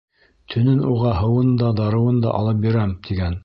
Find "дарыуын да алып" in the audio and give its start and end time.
1.83-2.65